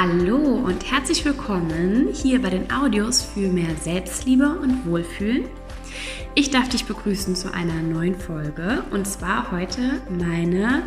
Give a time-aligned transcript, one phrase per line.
[0.00, 5.46] Hallo und herzlich willkommen hier bei den Audios für mehr Selbstliebe und Wohlfühlen.
[6.36, 10.84] Ich darf dich begrüßen zu einer neuen Folge und zwar heute meine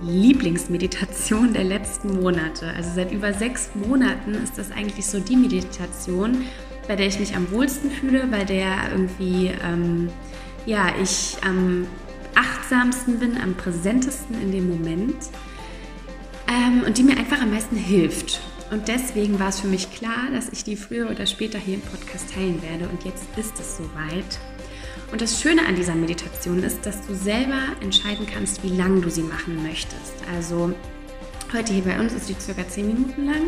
[0.00, 2.68] Lieblingsmeditation der letzten Monate.
[2.76, 6.44] Also seit über sechs Monaten ist das eigentlich so die Meditation,
[6.86, 10.08] bei der ich mich am wohlsten fühle, bei der irgendwie ähm,
[10.66, 11.84] ja ich am
[12.36, 15.16] achtsamsten bin, am präsentesten in dem Moment
[16.46, 18.40] ähm, und die mir einfach am meisten hilft.
[18.72, 21.82] Und deswegen war es für mich klar, dass ich die früher oder später hier im
[21.82, 22.88] Podcast teilen werde.
[22.88, 24.38] Und jetzt ist es soweit.
[25.12, 29.10] Und das Schöne an dieser Meditation ist, dass du selber entscheiden kannst, wie lange du
[29.10, 30.14] sie machen möchtest.
[30.34, 30.72] Also
[31.52, 33.42] heute hier bei uns ist sie circa 10 Minuten lang.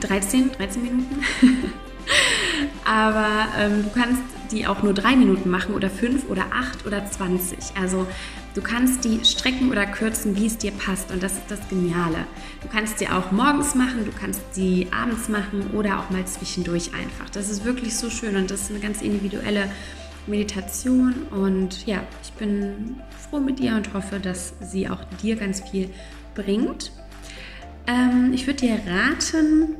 [0.00, 1.22] 13, 13 Minuten.
[2.84, 7.06] Aber ähm, du kannst die auch nur drei Minuten machen oder fünf oder acht oder
[7.06, 7.58] 20.
[7.80, 8.06] Also
[8.54, 11.10] du kannst die strecken oder kürzen, wie es dir passt.
[11.12, 12.26] Und das ist das Geniale.
[12.62, 16.92] Du kannst sie auch morgens machen, du kannst sie abends machen oder auch mal zwischendurch
[16.94, 17.30] einfach.
[17.30, 19.70] Das ist wirklich so schön und das ist eine ganz individuelle
[20.26, 21.14] Meditation.
[21.30, 22.96] Und ja, ich bin
[23.30, 25.90] froh mit dir und hoffe, dass sie auch dir ganz viel
[26.34, 26.92] bringt.
[27.86, 29.76] Ähm, ich würde dir raten,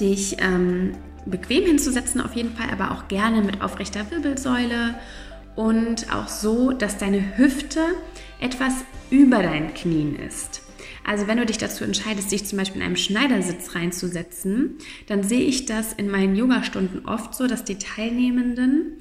[0.00, 0.94] dich ähm,
[1.26, 4.94] bequem hinzusetzen auf jeden Fall, aber auch gerne mit aufrechter Wirbelsäule
[5.56, 7.80] und auch so, dass deine Hüfte
[8.40, 8.72] etwas
[9.10, 10.62] über deinen Knien ist.
[11.04, 15.44] Also wenn du dich dazu entscheidest, dich zum Beispiel in einem Schneidersitz reinzusetzen, dann sehe
[15.44, 18.98] ich das in meinen Yogastunden oft so, dass die Teilnehmenden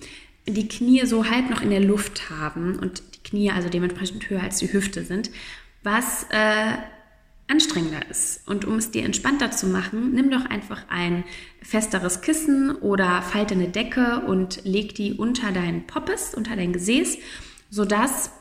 [0.47, 4.41] die Knie so halb noch in der Luft haben und die Knie also dementsprechend höher
[4.41, 5.29] als die Hüfte sind,
[5.83, 6.73] was äh,
[7.51, 8.47] anstrengender ist.
[8.47, 11.23] Und um es dir entspannter zu machen, nimm doch einfach ein
[11.61, 17.17] festeres Kissen oder falte eine Decke und leg die unter deinen Poppes, unter dein Gesäß,
[17.69, 18.31] sodass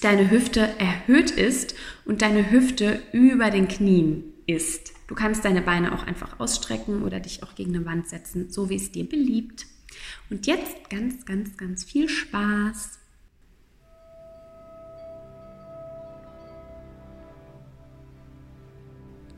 [0.00, 1.74] deine Hüfte erhöht ist
[2.04, 4.92] und deine Hüfte über den Knien ist.
[5.06, 8.68] Du kannst deine Beine auch einfach ausstrecken oder dich auch gegen eine Wand setzen, so
[8.68, 9.66] wie es dir beliebt.
[10.30, 12.95] Und jetzt ganz, ganz, ganz viel Spaß.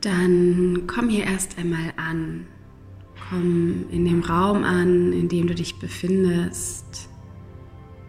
[0.01, 2.47] Dann komm hier erst einmal an.
[3.29, 7.09] Komm in dem Raum an, in dem du dich befindest.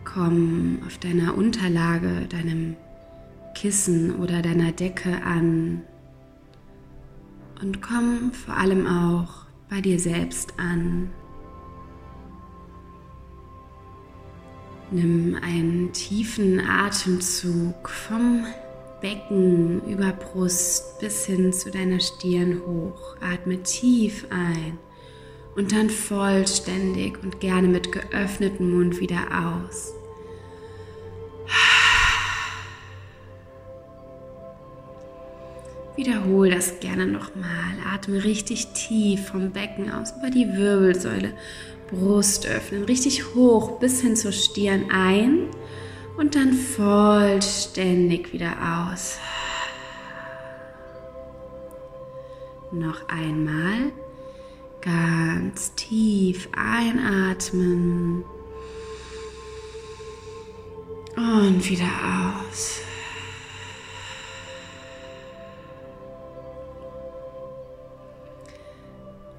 [0.05, 2.77] Komm auf deiner Unterlage, deinem
[3.55, 5.83] Kissen oder deiner Decke an.
[7.61, 11.11] Und komm vor allem auch bei dir selbst an.
[14.93, 18.47] Nimm einen tiefen Atemzug vom
[19.01, 23.17] Becken über Brust bis hin zu deiner Stirn hoch.
[23.21, 24.79] Atme tief ein
[25.57, 29.21] und dann vollständig und gerne mit geöffnetem Mund wieder
[29.57, 29.95] aus.
[35.97, 37.75] Wiederhol das gerne nochmal.
[37.93, 41.35] Atme richtig tief vom Becken aus über die Wirbelsäule,
[41.91, 45.49] Brust öffnen, richtig hoch bis hin zur Stirn ein
[46.21, 48.53] und dann vollständig wieder
[48.93, 49.19] aus.
[52.71, 53.91] Noch einmal
[54.83, 58.23] ganz tief einatmen
[61.17, 61.89] und wieder
[62.47, 62.81] aus.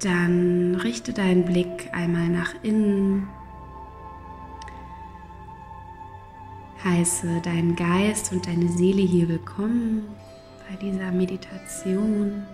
[0.00, 3.28] Dann richte deinen Blick einmal nach innen
[6.84, 10.04] heiße deinen Geist und deine Seele hier willkommen
[10.68, 12.44] bei dieser Meditation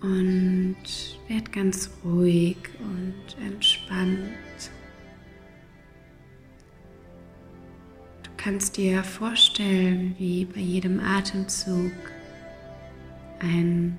[0.00, 0.76] und
[1.28, 4.30] werd ganz ruhig und entspannt.
[8.22, 11.92] Du kannst dir vorstellen, wie bei jedem Atemzug
[13.40, 13.98] ein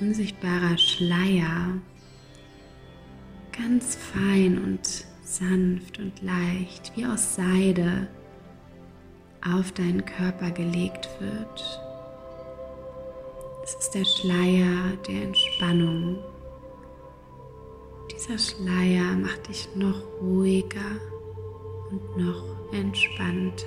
[0.00, 1.74] unsichtbarer Schleier
[3.52, 8.08] ganz fein und sanft und leicht wie aus Seide
[9.48, 11.80] auf deinen Körper gelegt wird.
[13.62, 16.18] Es ist der Schleier der Entspannung.
[18.10, 20.98] Dieser Schleier macht dich noch ruhiger
[21.90, 23.66] und noch entspannter.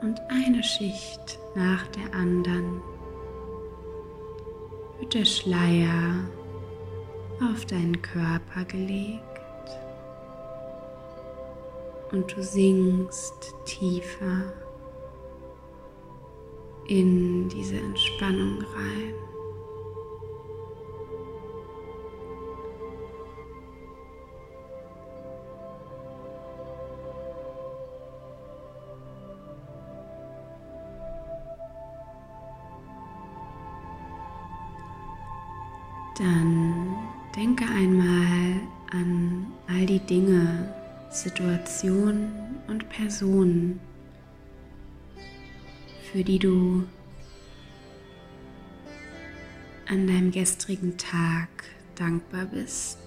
[0.00, 2.80] Und eine Schicht nach der anderen
[5.02, 6.28] wird der Schleier
[7.50, 9.20] auf deinen Körper gelegt
[12.12, 14.52] und du sinkst tiefer
[16.86, 19.14] in diese Entspannung rein.
[41.12, 42.32] Situationen
[42.68, 43.80] und Personen,
[46.10, 46.84] für die du
[49.88, 51.48] an deinem gestrigen Tag
[51.96, 53.01] dankbar bist.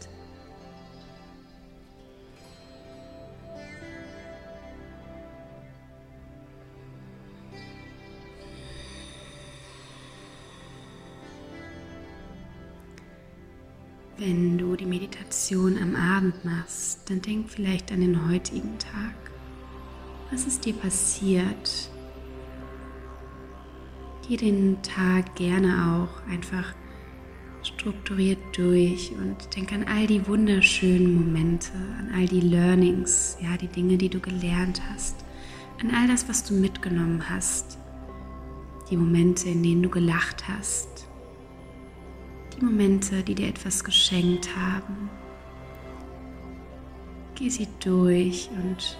[14.25, 19.13] Wenn du die Meditation am Abend machst, dann denk vielleicht an den heutigen Tag.
[20.31, 21.91] Was ist dir passiert?
[24.27, 26.73] Geh den Tag gerne auch einfach
[27.61, 33.67] strukturiert durch und denk an all die wunderschönen Momente, an all die Learnings, ja, die
[33.67, 35.23] Dinge, die du gelernt hast,
[35.79, 37.77] an all das, was du mitgenommen hast,
[38.89, 40.94] die Momente, in denen du gelacht hast,
[42.55, 45.09] die Momente, die dir etwas geschenkt haben.
[47.35, 48.97] Geh sie durch und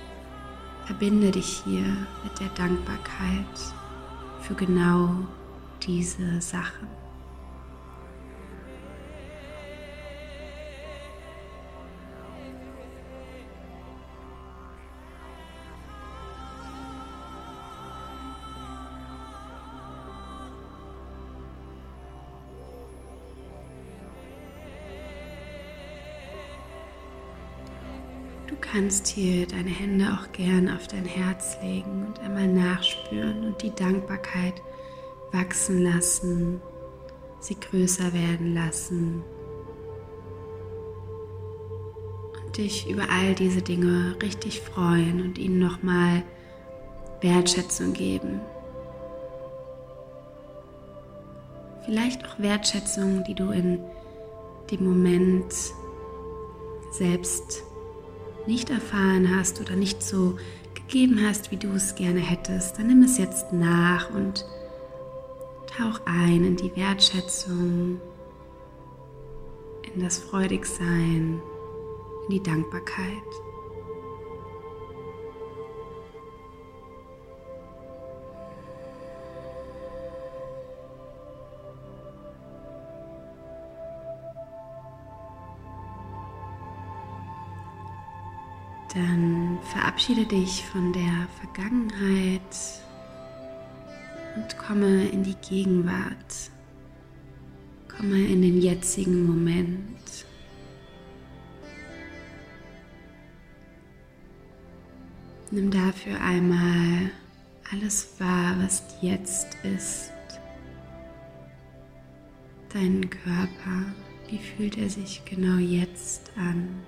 [0.85, 1.85] verbinde dich hier
[2.23, 3.45] mit der Dankbarkeit
[4.41, 5.09] für genau
[5.81, 6.85] diese Sache.
[28.75, 33.73] Kannst hier deine Hände auch gern auf dein Herz legen und einmal nachspüren und die
[33.73, 34.61] Dankbarkeit
[35.31, 36.61] wachsen lassen,
[37.39, 39.23] sie größer werden lassen
[42.43, 46.23] und dich über all diese Dinge richtig freuen und ihnen nochmal
[47.21, 48.41] Wertschätzung geben.
[51.85, 53.79] Vielleicht auch Wertschätzung, die du in
[54.69, 55.53] dem Moment
[56.91, 57.63] selbst
[58.47, 60.37] nicht erfahren hast oder nicht so
[60.73, 64.45] gegeben hast, wie du es gerne hättest, dann nimm es jetzt nach und
[65.67, 67.99] tauch ein in die Wertschätzung,
[69.93, 71.41] in das Freudigsein,
[72.27, 73.44] in die Dankbarkeit.
[88.95, 92.39] Dann verabschiede dich von der Vergangenheit
[94.37, 96.49] und komme in die Gegenwart.
[97.89, 100.25] Komme in den jetzigen Moment.
[105.51, 107.11] Nimm dafür einmal
[107.71, 110.11] alles wahr, was jetzt ist.
[112.73, 113.93] Deinen Körper,
[114.29, 116.83] wie fühlt er sich genau jetzt an?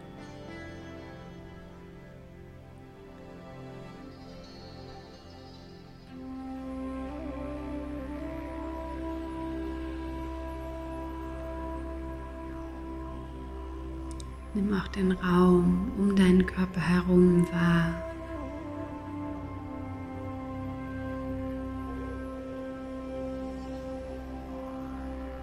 [14.57, 17.93] Nimm auch den Raum um deinen Körper herum wahr.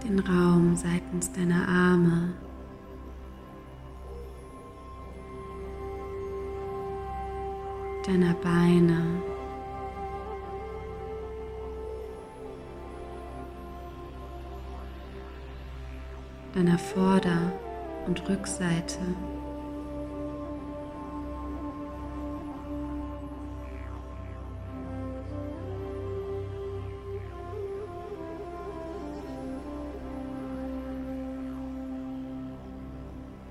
[0.02, 2.32] Den Raum seitens deiner Arme.
[8.04, 9.22] Deiner Beine.
[16.52, 17.52] Deiner Vorder-
[18.06, 18.98] und Rückseite.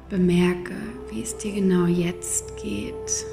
[0.10, 0.76] Bemerke,
[1.10, 3.26] wie es dir genau jetzt geht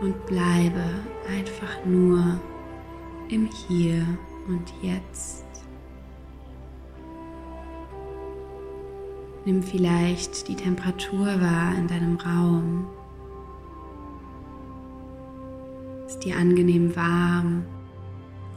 [0.00, 0.82] und bleibe
[1.28, 2.40] einfach nur
[3.28, 4.06] im Hier
[4.48, 5.43] und Jetzt.
[9.46, 12.86] Nimm vielleicht die Temperatur wahr in deinem Raum.
[16.06, 17.64] Ist dir angenehm warm,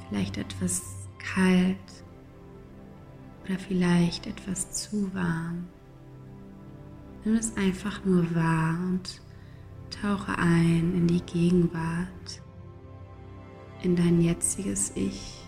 [0.08, 1.76] vielleicht etwas kalt
[3.44, 5.68] oder vielleicht etwas zu warm.
[7.26, 9.22] Nimm es einfach nur wahr und
[10.02, 12.42] tauche ein in die Gegenwart,
[13.84, 15.47] in dein jetziges Ich.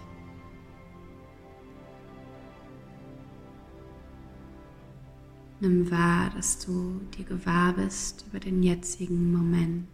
[5.61, 9.87] Nimm wahr, dass du dir gewahr bist über den jetzigen Moment.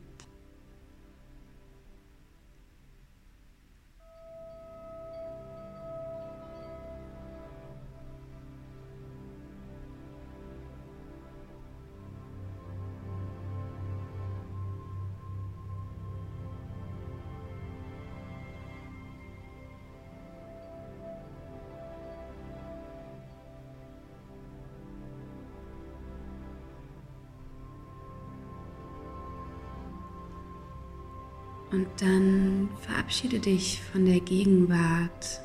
[31.76, 35.42] Und dann verabschiede dich von der Gegenwart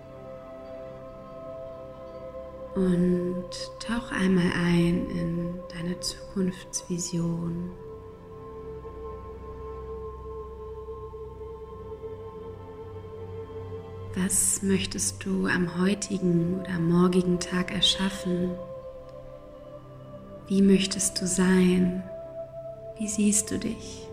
[2.76, 7.72] und tauch einmal ein in deine Zukunftsvision.
[14.14, 18.52] Was möchtest du am heutigen oder morgigen Tag erschaffen?
[20.46, 22.04] Wie möchtest du sein?
[23.00, 24.09] Wie siehst du dich?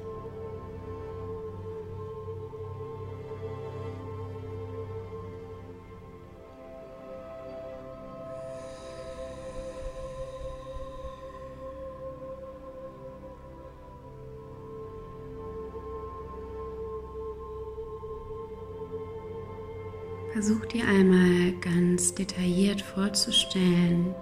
[20.34, 24.14] Versuch dir einmal ganz detailliert vorzustellen,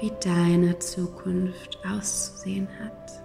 [0.00, 3.22] wie deine Zukunft auszusehen hat.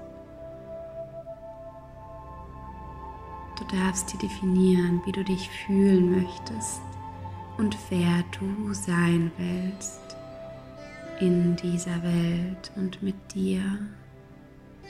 [3.57, 6.81] Du darfst dir definieren, wie du dich fühlen möchtest
[7.57, 10.01] und wer du sein willst
[11.19, 13.61] in dieser Welt und mit dir,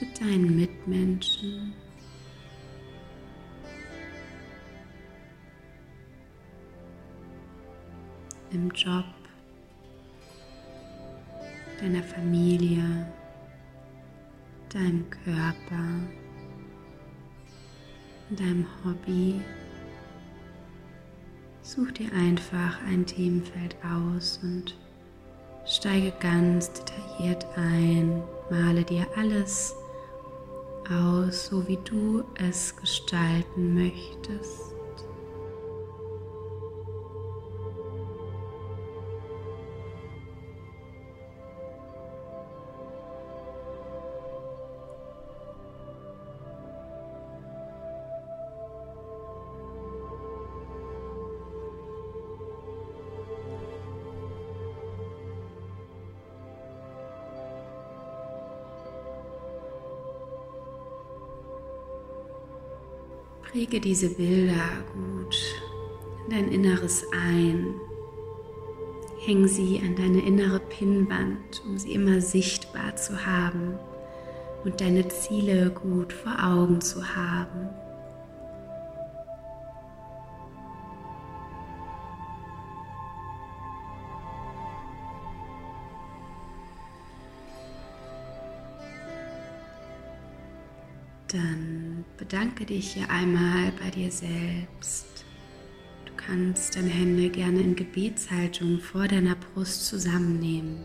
[0.00, 1.74] mit deinen Mitmenschen.
[8.54, 9.04] Im Job,
[11.80, 13.06] deiner Familie,
[14.72, 15.84] deinem Körper,
[18.30, 19.40] deinem Hobby.
[21.62, 24.76] Such dir einfach ein Themenfeld aus und
[25.66, 29.74] steige ganz detailliert ein, male dir alles
[30.90, 34.73] aus, so wie du es gestalten möchtest.
[63.54, 65.36] Präge diese Bilder gut
[66.24, 67.76] in dein Inneres ein.
[69.20, 73.78] Häng sie an deine innere Pinnwand, um sie immer sichtbar zu haben
[74.64, 77.68] und deine Ziele gut vor Augen zu haben.
[91.28, 91.73] Dann
[92.28, 95.26] bedanke dich hier einmal bei dir selbst.
[96.06, 100.78] Du kannst deine Hände gerne in Gebetshaltung vor deiner Brust zusammennehmen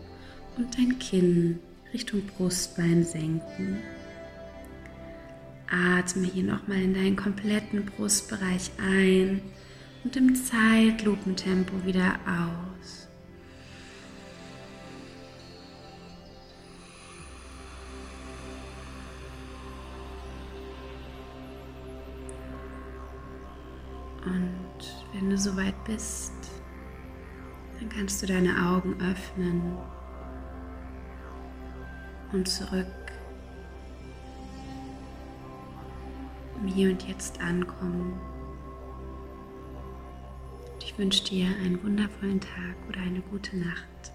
[0.58, 1.58] und dein Kinn
[1.94, 3.78] Richtung Brustbein senken.
[5.70, 9.40] Atme hier nochmal in deinen kompletten Brustbereich ein
[10.04, 12.69] und im Zeitlupentempo wieder aus.
[24.24, 26.32] Und wenn du soweit bist,
[27.78, 29.78] dann kannst du deine Augen öffnen
[32.32, 32.86] und zurück
[36.60, 38.20] im Hier und Jetzt ankommen.
[40.82, 44.12] Ich wünsche dir einen wundervollen Tag oder eine gute Nacht.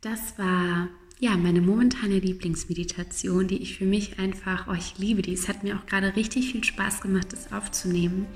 [0.00, 0.88] Das war
[1.20, 5.32] ja, meine momentane Lieblingsmeditation, die ich für mich einfach, oh, ich liebe die.
[5.32, 8.26] Es hat mir auch gerade richtig viel Spaß gemacht, das aufzunehmen.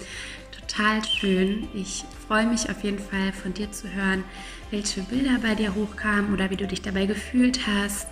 [0.52, 1.68] Total schön.
[1.74, 4.22] Ich freue mich auf jeden Fall von dir zu hören,
[4.70, 8.06] welche Bilder bei dir hochkamen oder wie du dich dabei gefühlt hast.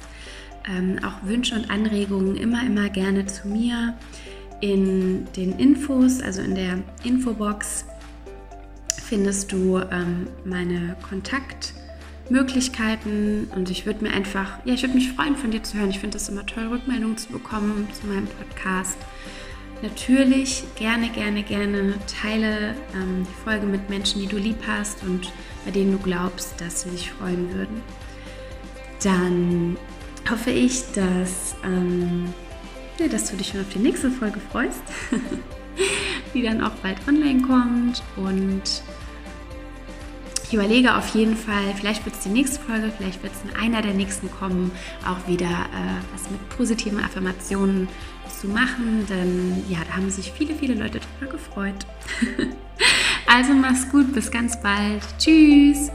[0.69, 3.97] Ähm, auch Wünsche und Anregungen immer, immer gerne zu mir
[4.61, 7.85] in den Infos, also in der Infobox
[9.05, 11.76] findest du ähm, meine Kontakt-
[12.31, 15.91] Möglichkeiten und ich würde mir einfach, ja, ich würde mich freuen, von dir zu hören.
[15.91, 18.99] Ich finde es immer toll, Rückmeldungen zu bekommen zu meinem Podcast.
[19.83, 25.31] Natürlich gerne, gerne, gerne teile ähm, die Folge mit Menschen, die du lieb hast und
[25.65, 27.83] bei denen du glaubst, dass sie sich freuen würden.
[29.03, 29.77] Dann
[30.31, 32.33] hoffe ich, dass, ähm,
[32.99, 34.83] ja, dass du dich schon auf die nächste Folge freust,
[36.35, 38.83] die dann auch bald online kommt und
[40.49, 43.57] ich überlege auf jeden Fall, vielleicht wird es die nächste Folge, vielleicht wird es in
[43.57, 44.71] einer der nächsten kommen,
[45.05, 47.89] auch wieder äh, was mit positiven Affirmationen
[48.41, 51.87] zu machen, denn ja, da haben sich viele, viele Leute drüber gefreut.
[53.27, 55.03] also mach's gut, bis ganz bald.
[55.19, 55.91] Tschüss.